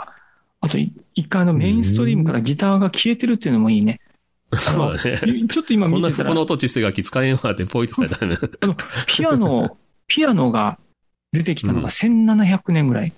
[0.61, 4.01] あとい、一回あのメインストリームからギターが消えてるっていうのもいいね。
[4.55, 5.19] そうだね。
[5.51, 8.39] ちょっと今見てたらこの、音小さい楽器使えんわってポイってされたね。
[8.61, 10.79] あの、ピアノ、ピアノが
[11.33, 13.13] 出てきたのが1700年ぐらい。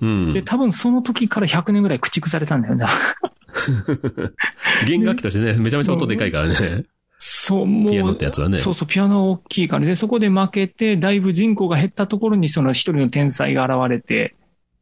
[0.00, 0.42] うんで、。
[0.42, 2.86] 多分その時から100年ぐらい駆逐されたんだよね。
[4.86, 6.84] 弦楽器としてね、めちゃめちゃ音でかいからね。
[7.18, 7.92] そう、もう。
[7.92, 9.84] ピアノってやつはねそうそう、ピアノ大きいから。
[9.84, 14.36] で、そこで負けて、だいぶ人口が減ったところにその一人の天才が現れて、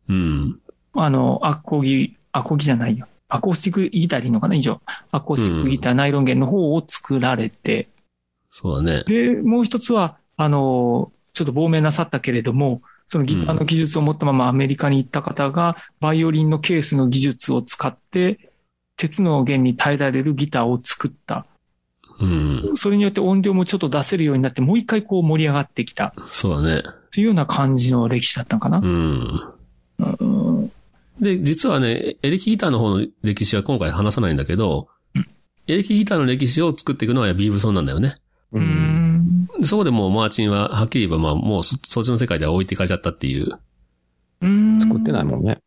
[0.09, 0.61] うん。
[0.95, 3.07] あの、アコギ、アコギじゃないよ。
[3.29, 4.55] アコースティックギターでいいのかな？
[4.55, 4.81] 以上。
[5.11, 7.89] アコースティックギター、ナイロン弦の方を作られて、
[8.51, 9.05] そうだね。
[9.07, 18.51] で、もう一つは、あの、ちょっと亡命なさったけれども、そのギターの技術を持ったままアメリカに行った方が、バイオリンのケースの技術を使って、
[18.97, 21.47] 鉄の弦に耐えられるギターを作った。
[22.19, 22.71] うん。
[22.75, 26.15] それによって音量もちょっと出せるようになって、もう一回こう盛り上がってきた。
[26.25, 26.83] そうだね。
[27.13, 28.81] というような感じの歴史だったのかなう。
[28.83, 29.53] ん。
[29.99, 30.38] うん
[31.21, 34.89] で、実はね、エレキギターの方の歴史は今回話さないんだけど、
[35.67, 38.15] エレキギターの歴史を作っていくのはビーブソンなんだよね。
[38.53, 38.61] う。
[38.61, 39.47] ん。
[39.59, 43.59] でそこでもうマーチンは、はっきり言えばまあもうそそっちの世界では置いていかれちゃったっていう。
[44.41, 44.81] うん。
[44.81, 45.61] 作ってないもんね。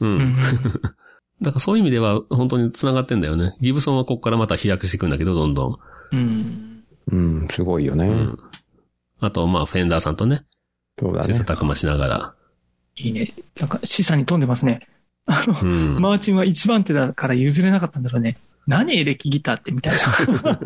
[0.00, 0.06] う。
[0.06, 0.38] うんん。
[1.40, 3.56] だからそういう意味では本当に繋がってんだよね。
[3.60, 5.80] ギブソンはここからまた飛躍していくんだけど、どんど
[6.12, 6.16] ん。
[6.16, 6.84] うん。
[7.10, 8.06] うん、すごいよね。
[8.06, 8.38] うん。
[9.20, 10.44] あと、まあ、フェンダーさんとね、
[10.98, 11.56] そうだね切磋。
[11.56, 12.34] 琢磨しながら。
[13.00, 13.32] いいね。
[13.58, 14.88] なんか、資産に富んでますね。
[15.26, 16.00] あの、うん。
[16.00, 18.38] マーチンは一番手だから譲れなかったんだろうね。
[18.66, 19.92] 何エレキギターってみたい
[20.42, 20.58] な。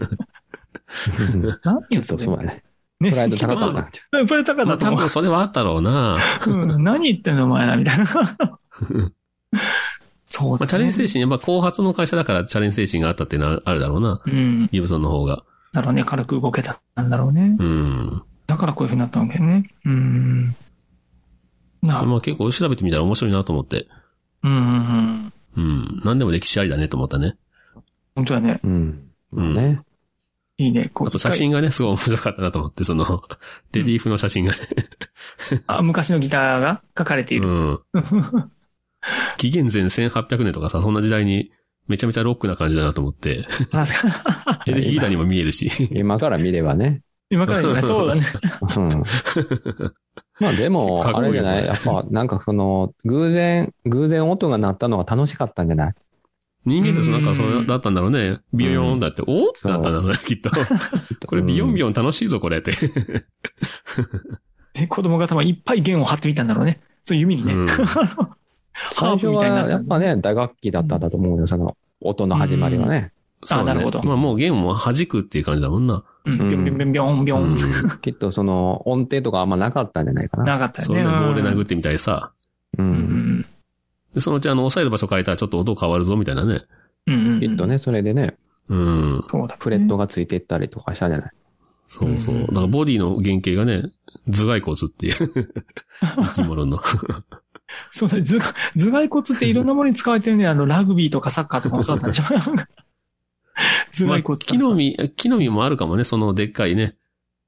[1.33, 2.25] うん何よ、それ。
[2.25, 2.63] そうだね。
[3.01, 3.83] ねプライド高かったな。
[3.83, 6.17] プライド高かまあ、った多分それはあったろうな。
[6.47, 6.51] う。
[6.51, 8.07] うん何言ってんのお前ら、みたいな。
[10.29, 10.59] そうだ、ね。
[10.61, 14.21] まあ、チャレンジ精神、やっぱ後発の会社だからチャレンジ精神があったっていうのはあるだろうな。
[14.25, 14.69] うん。
[14.73, 15.43] ギブソンの方が。
[15.73, 17.57] だろうね、軽く動けたんだろうね。
[17.59, 18.23] うん。
[18.47, 19.71] だからこういう風になったわけね。
[19.85, 20.57] うん。
[21.83, 23.89] なるまあ結構調べてみたら面白いなと思って。
[24.43, 25.65] うんうんうん。
[25.65, 26.01] うん。
[26.05, 27.37] 何でも歴史ありだねと思ったね。
[28.15, 28.61] 本当だね。
[28.63, 29.11] うん。
[29.33, 29.81] うんね。
[30.59, 30.91] いいね。
[30.93, 33.23] こうあと写真がね、すごい面白かったなと思って、その、
[33.73, 34.59] レリーフの写真がね。
[35.67, 37.49] あ、昔のギターが書かれていうる。
[37.49, 37.81] ん。
[39.39, 41.51] 紀元前1800年とかさ、そんな時代に
[41.89, 43.47] めちゃめちゃロックな感じだなと思って。
[43.71, 45.71] 確かに エレキギターにも見えるし。
[45.93, 47.03] 今から見ればね。
[47.33, 47.81] 今から言うね。
[47.83, 48.23] そうだね。
[48.77, 49.05] うん。
[50.39, 51.65] まあでも、 あれじゃない？
[51.65, 55.95] やっぱ、なんかその、偶然、偶然音が鳴ったのが楽しかったんじゃない？
[56.65, 58.39] 人間ってなんかそうだったんだろうね。
[58.53, 60.51] ビヨヨンだって、おーってなったんだろうね、 きっと。
[61.27, 62.71] これビヨンビヨン楽しいぞ、これって。
[64.75, 66.81] で、子供が多分いっぱい弦を張ってみたんだろうね。
[67.03, 67.55] そういう弓にね。
[67.55, 67.67] うん
[68.91, 73.13] 最初はやっぱね、打楽器だったんだと思うよ、その、音の始まりはね。
[73.45, 76.05] そうねなるほどまあもうゲームも弾くっていう感じだもんな。
[76.25, 76.39] うん。
[76.39, 77.91] ビョンビョンビョンビョンビョン。
[77.91, 80.45] うんきっとその、音程とかあんまなかったんじゃないかな。
[80.45, 80.95] なかったよね。
[80.95, 82.33] それで棒で殴ってみたりさ。
[82.79, 82.83] う。
[82.83, 82.91] うん
[83.41, 83.47] ん。
[84.15, 86.63] でそのうちあの、押さえる場所変えたらちょっと音変わるぞ、みたいなね。
[87.07, 87.41] うんうん。
[87.41, 87.67] きっと。
[87.67, 88.37] ね、それでね、
[88.69, 89.25] うん。
[89.31, 89.57] そうだ。
[89.59, 91.33] フレットがついていったりとかしたんじゃない
[91.87, 92.37] そうそう。
[92.37, 93.91] うんだからボディの原型がね、
[94.29, 95.13] 頭蓋骨っていう
[96.01, 96.81] 生き物の。
[97.91, 98.23] そうだね。
[98.23, 100.47] 頭蓋頭蓋骨っていろんなものに使われてるね。
[100.47, 102.25] あの、ラグビーとかサッカーとかもそうだったでしょ。
[103.93, 104.39] 頭まあ蓋骨。
[104.41, 106.97] 木の実、木の実もあるかもね、そのでっかいね、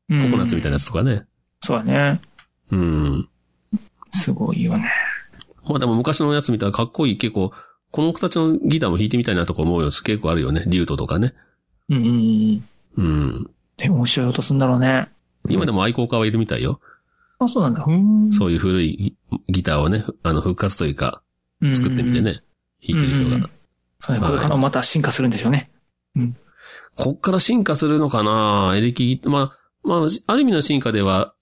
[0.09, 1.25] コココナッツみたいなやつとかね。
[1.63, 2.21] そうだね。
[2.71, 3.29] うん。
[4.13, 4.91] すごいよね。
[5.67, 7.53] まあでも昔のやつ見たらかっこいい、結構、
[7.91, 9.87] この形のギターも弾いてみたいなとか思うよ。
[9.89, 10.65] 結構あるよね。
[10.67, 11.33] リュートとかね。
[11.89, 12.63] うんうんうん。
[12.97, 13.51] うん。
[13.77, 15.09] で、面白い音するんだろうね。
[15.49, 16.81] 今でも愛好家はいるみたいよ。
[17.39, 17.83] あ、そうなんだ。
[17.83, 17.95] ふー
[18.29, 18.33] ん。
[18.33, 19.15] そういう古い
[19.49, 21.23] ギターをね、あの、復活というか、
[21.61, 22.21] うん作ってみて。
[22.21, 22.43] ね、
[22.87, 23.51] 弾いてる人うんうんが。
[24.01, 24.27] そうね。
[24.27, 25.71] これからもまた進化するんでしょうね。
[26.95, 28.73] こっから進化するのかな？
[28.77, 31.35] エレキギター、まあ、まあ、ある意味の進化では、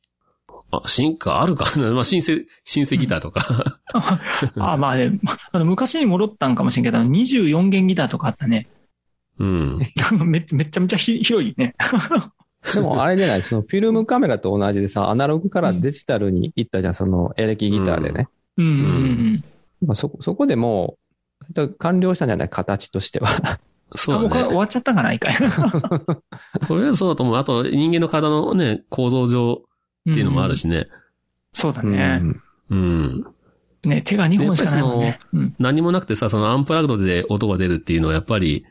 [0.70, 1.92] あ、進化あるかな？
[1.92, 3.80] まあ、新生、新生ギターとか。
[4.56, 5.20] あ、まあね、
[5.52, 8.68] あの、昔に戻ったんかもしれんけど、24弦ギターとかあったね。
[9.38, 9.78] うん。
[10.24, 11.74] めっちゃめちゃめちゃひ広いね。
[12.74, 18.28] でもあれじゃない、そのフィルムカメラと同じでさ、アナログからデジタルに行ったじゃん、そのエレキギターでね。
[18.56, 19.88] うんうんうん。
[19.88, 20.96] まあ、そ、そこでも
[21.56, 22.48] う、完了したんじゃない？
[22.48, 23.28] 形としては。
[23.94, 24.44] そうだね。
[24.44, 25.34] 終わっちゃったかな、一回。
[26.66, 27.36] とりあえずそうだと思う。
[27.36, 29.62] あと、人間の体のね、構造上
[30.10, 30.88] っていうのもあるしね。
[31.52, 32.16] そうだうね。
[32.16, 32.42] ん。
[32.70, 33.26] うん。
[33.84, 35.18] ね、手が2本しかないもんね。
[35.32, 38.64] うん何もなくてさ、そのアンプラグドで音が出るっていうのはやっぱり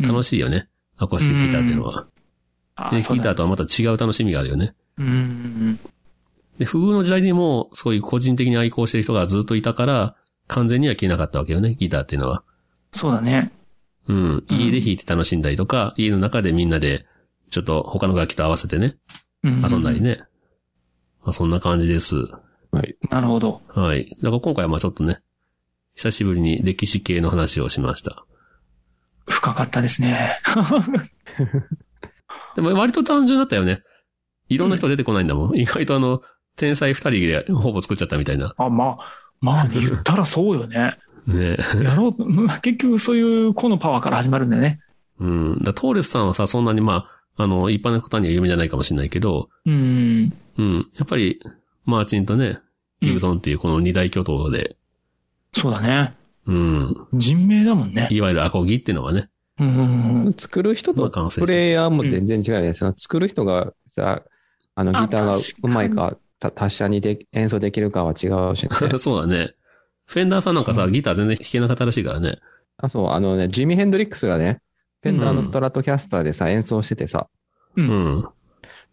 [0.00, 0.68] 楽しいよね。
[0.96, 2.06] アコースティックギターっていうのは。
[2.76, 3.36] あエレキギターと。
[3.36, 4.74] とはまた違う楽しみがあるよね。
[4.98, 5.80] うんうん
[6.58, 10.14] で、不遇の時代にも、そういう個人的に愛好してる人がずっといたから、
[10.46, 12.44] 完全には消えなかったわけよね、ギターっていうのは。
[12.92, 13.52] そうだね。
[14.08, 14.44] うん。
[14.48, 17.06] 家で弾いて楽しんだりとか、家の中でみんなで、
[17.50, 18.96] ちょっと他の楽器と合わせてね、
[19.42, 20.00] うん遊んだり。
[20.00, 20.22] ね。
[21.22, 22.16] まあ、そんな感じです。
[22.70, 22.96] はい。
[23.10, 23.62] なるほど。
[23.68, 24.16] はい。
[24.22, 25.20] だから今回はまあちょっとね、
[25.94, 28.26] 久しぶりに歴史系の話をしました。
[29.26, 30.38] 深かったですね。
[32.56, 33.80] でも割と単純だったよね。
[34.48, 35.56] いろんな人出てこないんだもん。
[35.56, 36.20] 意外とあの、
[36.56, 38.54] 天才二人でほぼ作っちゃったみたいな。
[38.58, 38.98] あ、まあ、
[39.40, 40.98] まあね、言ったらそうよね。
[41.26, 44.80] ねやろう、ま あ結局そういう個のパワーから始まるんだよね。
[45.20, 45.62] うん。
[45.62, 47.06] だトーレスさんはさ、そんなにま
[47.36, 50.32] あ、あの、一般の方には有名じゃないかもしれないけど、うん。
[50.58, 50.88] うん。
[50.96, 51.40] やっぱり、
[51.84, 52.60] マーチンとね、
[53.00, 54.76] ギブソンっていうこの二大巨頭で、
[55.52, 56.14] そうだね。
[56.46, 57.06] うん。
[57.12, 58.08] 人命だもんね。
[58.10, 60.32] いわゆるアコギっていうのはね、うんうんうん。
[60.34, 62.74] 作る人とプレイヤーも全然違うよね。
[62.74, 64.22] その作る人がさ、
[64.74, 68.98] あのギターがうまいか、た達者にで演奏できるかは違うしね。
[68.98, 69.54] そうだね。
[70.06, 72.38] フェンダーさんなんかさ、ギター全然弾けなかったらしいからね。
[72.76, 74.60] あ、そう、あのね、ジミ・ヘンドリックスがね、
[75.02, 77.28] フェンダーのストラトキャスターでさ、演奏しててさ、
[77.76, 77.82] う。
[77.82, 78.24] うん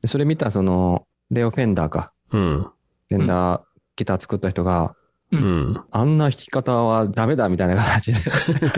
[0.06, 2.14] それ見たその、レオ・フェンダーか。
[2.32, 2.68] うん。
[3.10, 3.62] フェンダー、
[3.96, 4.96] ギター作った人が、
[5.32, 5.82] うん。
[5.92, 8.20] あんな弾き方はダメだみたいな形で、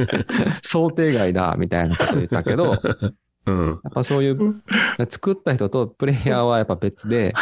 [0.61, 2.77] 想定外だみたいなこと言ったけど、
[3.45, 3.67] うん。
[3.67, 4.61] やっぱそういう、
[5.09, 7.33] 作った人とプレイヤーはやっぱ別で、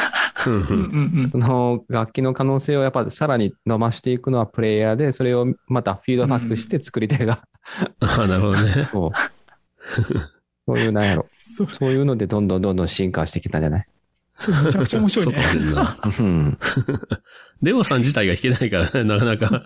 [0.47, 7.43] の楽器の可能性をやっぱさらに伸ばしていくのはプレイヤーで、それをまたフィードバックして作り手が、
[7.99, 8.89] あなるほどね。
[8.91, 9.11] そう。
[10.67, 11.27] そういうなんやろ。
[11.37, 13.87] そうそういうのでどんどんどんどん進化してきたんじゃない？
[14.37, 16.25] そうめちゃくちゃ面白いねそう。
[16.25, 16.57] うん。
[17.61, 19.63] レオさん自体が弾けないからね、なかなか。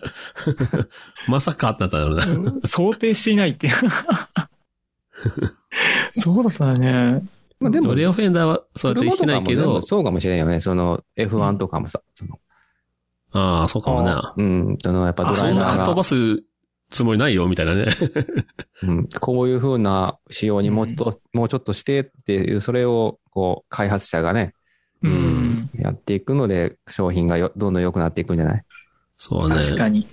[1.28, 2.52] まさかってなったんだろうな。
[2.52, 3.70] うん想定していないって。
[6.12, 7.24] そうだったね。
[7.60, 10.60] まあでも、でもレオフェンダーはそうやって弾けないけどそうかもしれんよね。
[10.62, 12.40] その F1 とかもさ、その、
[13.32, 14.34] ああ、そうかもな。
[14.38, 16.44] うん、そのやっぱドそんなライバーが、飛ばす
[16.90, 17.88] つもりないよ、みたいなね。
[18.84, 24.54] うん、こういう風な仕様にもっと、もうちょっとしてっていう、それを、こう、開発者がね、
[25.02, 25.70] ううんん。
[25.74, 28.64] やっていくので、商品がよどんどん良くなっていくんじゃない？
[29.18, 29.56] そうね。
[29.56, 30.08] 確かに。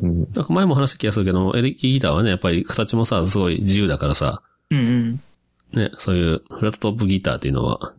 [0.00, 0.18] うん。
[0.32, 5.20] なんか前も話した気がするけど、エレキギターはね、やっぱり形もさ、すごい自由だからさ、うんうん。
[5.72, 7.92] ね、そういうフラットトップギターっていうのは、やっ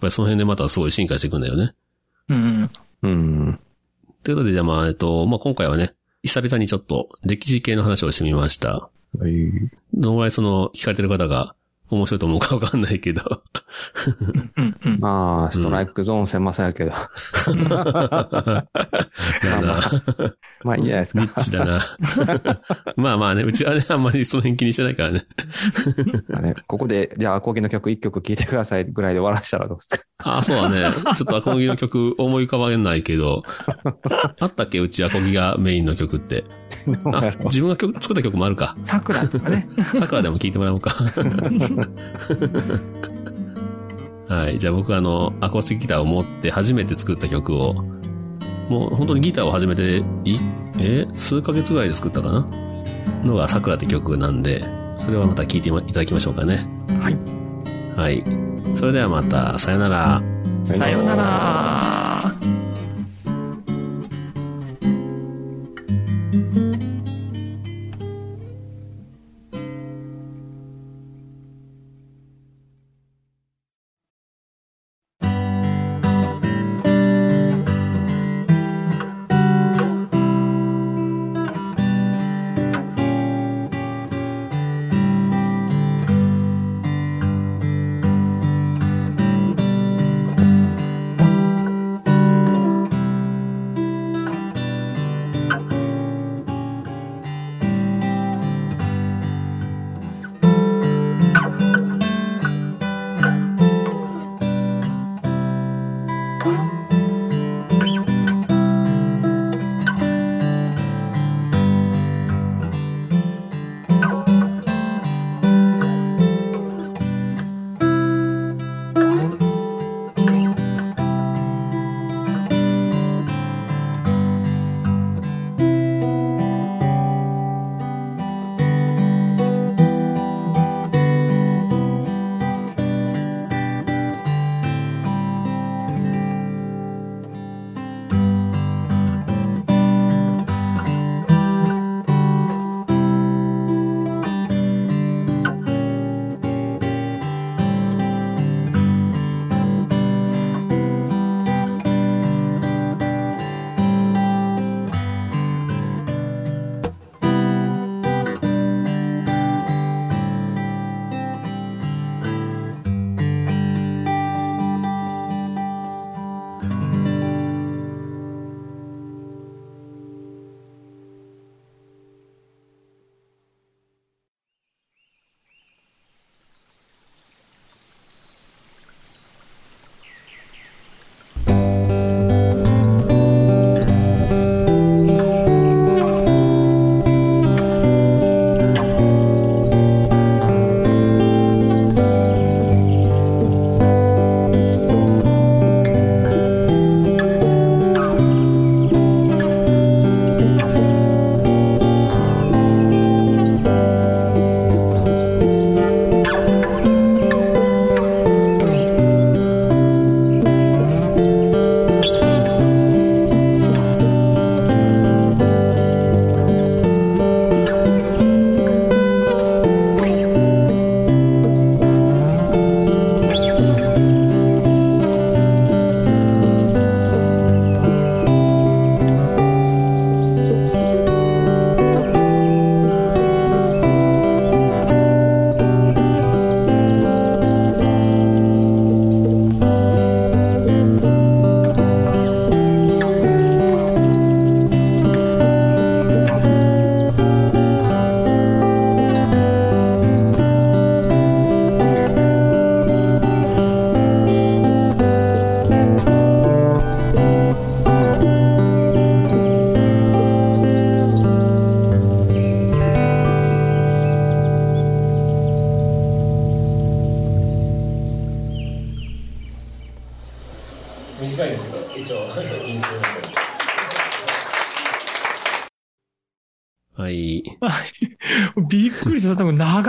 [0.00, 1.74] ぱりその辺でまたすごい進化していくんだよね。
[2.28, 2.70] うん
[3.02, 3.10] うん。
[3.10, 3.60] うん。
[4.22, 8.90] ということで、じゃあまあ、えっと、まあ今回はね、久々にちょっと歴史系の話をしてみました。
[9.94, 11.55] どのぐらいその、聞かれてる方が
[11.88, 13.42] 面白いと思うかわかんないけど。
[14.56, 14.98] うんうん。
[15.00, 16.90] まあ、ストライクゾーン狭さやけど。
[16.90, 17.06] だ
[19.60, 19.80] な。
[20.64, 21.20] まあいいじゃないですか。
[21.20, 21.80] ニッチだな。
[22.96, 25.26] まあまあね、うちはね、あんまりその辺気にしてないからね。
[26.28, 30.02] まあねここで、じゃあ、アコギの曲一曲聴いてくださいぐらいで終わらしたらどうですか？
[30.18, 30.90] ああ、そうだね。
[31.16, 33.44] ちょっとアコギの曲思い浮かばないけど、
[34.40, 34.80] あったっけ？
[34.80, 36.44] うちアコギがメインの曲って。
[37.44, 38.76] 自分が曲作った曲もあるか。
[38.82, 39.68] 桜とかね。
[39.94, 40.90] 桜でも聴いてもらおうか。
[44.28, 44.58] はい。
[44.58, 47.74] じゃあ僕はあの、アコースティックギターを持って初めて作った曲を、
[48.68, 50.38] もう本当にギターを始めて、い、
[50.78, 51.06] え？
[51.14, 52.48] 数ヶ月ぐらいで作ったかな？
[53.24, 54.64] のが桜って曲なんで、
[55.00, 56.68] それはまた聴いていただきましょうかね。
[57.00, 57.16] はい。
[57.96, 58.24] はい。
[58.74, 60.22] それではまた、さよなら。
[60.64, 62.34] さよなら。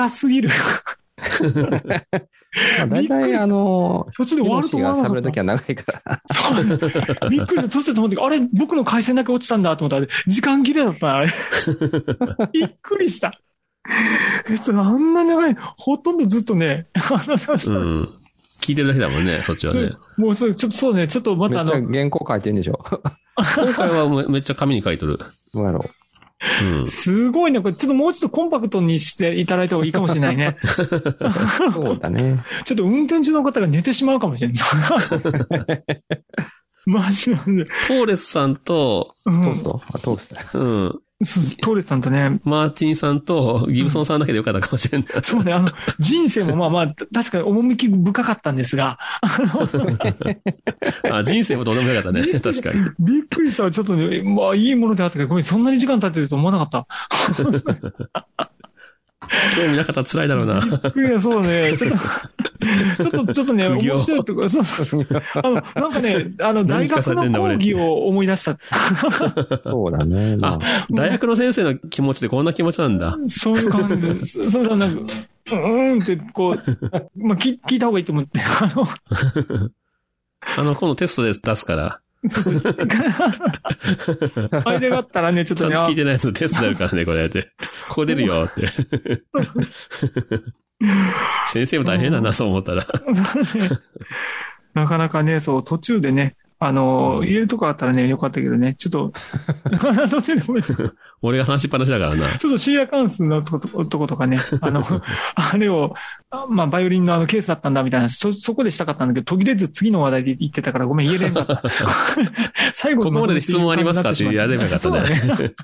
[0.10, 0.50] すぎる。
[2.80, 6.22] まあ、大体、あの、途中で終わると思わなかったが喋るときは長いから。
[6.32, 7.30] そう。
[7.30, 7.70] びっくりした。
[7.70, 11.28] 途中でと思って、あれ僕の回線だけ落ちたんだと思ったら、時間切れだったな、あれ。
[12.54, 13.40] びっくりした。
[14.50, 17.72] えっと、あんな長い、ほとんどずっとね、話せました。
[17.72, 18.10] うん。
[18.62, 19.92] 聞いてるだけだもんね、そっちはね。
[20.18, 22.80] もうそれ、ちょっとそうね、ちょっとまたあめっちゃの、原稿書いてんでしょ。
[23.38, 25.20] 今回はめめっちゃ紙に書いとる。
[25.54, 26.07] どうやろう
[26.84, 26.88] ん。
[26.88, 30.54] すごいね、これちょっともうちょっとコンパクトにしていただいた方がいいかもしれないね。
[30.64, 30.68] う。
[31.74, 32.44] そうだね。
[32.66, 34.58] ちょっと運転中の方が寝てしまうかもしれない。
[36.86, 37.66] マジなんで。
[37.66, 40.60] トーレスさんと、うんトーストあトースト。
[40.60, 41.00] うん。
[41.20, 45.08] トーレスさんとね、マーティンさんとギブソンさんだけでよかったかもしれない。
[45.24, 49.00] そうね、あの、人生もまあまあ、確かに趣深かったんですが、
[51.10, 52.24] あ、人生もどうでもよかったね。
[52.40, 52.82] 確かに。
[53.00, 53.72] びっくりした。
[53.72, 58.52] ちょっとね、まあいいものであったけど、ごめん、そんなに時間経ってると思わなかった。
[59.56, 60.60] 興味なかったら辛いだろうな。
[60.60, 61.74] びっくりだ、そうね。
[61.78, 61.98] ちょっと、
[63.04, 65.24] ちょっと、ちょっとね、面白いところ、そうそうそう。
[65.36, 68.58] あの、なんかね、あの、大学の講義を思い出した。
[69.64, 70.36] そうだね。
[70.38, 73.18] まあ、大学の先生の気持ちってこんな気持ちなんだ。
[73.28, 74.50] そういう感じです。
[74.50, 76.58] そうそう、なんか、うーんって、こう、
[77.16, 78.88] まあ、聞聞いた方がいいと思って、あの、
[80.58, 82.78] あの、今度テストで出すから、そうそう。
[84.66, 87.44] あれがあったらね、ちょっとね、あちゃんと聞いてないやつテストになるからね、これやって。
[87.90, 88.68] ここ出るよって。
[91.48, 92.86] 先生も大変だな、そう思ったら。
[94.74, 99.14] なかなかね、そう、途中でね、あの、言えるとこあったらね、よかったけどね、ちょっと、
[100.10, 100.76] 途中でごめんちょ
[101.22, 102.28] 俺が話しっぱなしだからな。
[102.28, 104.84] っとシーアカンスのとことかね、あの、
[105.36, 105.94] あれを、
[106.32, 111.62] あまあ、バイオリンのあのケースだったんだみたいな、そ、そこでしたかったんだけど、途切れず次の話題で言ってたからごめん、言えれんかった。
[112.74, 115.56] 最後ここまでで質問ありますかってやればよかったね。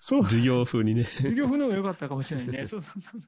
[0.00, 0.22] そう。
[0.24, 1.04] 授業風にね。
[1.04, 2.66] 授業風の方が良かったかもしれないね。
[2.66, 3.20] そうそうそう。